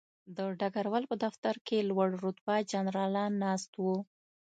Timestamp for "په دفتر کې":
1.11-1.87